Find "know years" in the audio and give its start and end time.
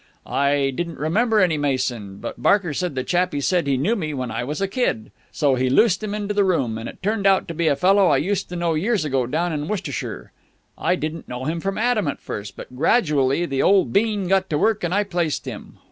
8.55-9.05